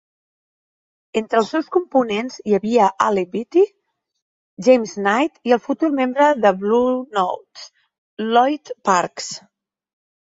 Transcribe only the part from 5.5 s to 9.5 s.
el futur membre de Blue Notes, Lloyd Parks.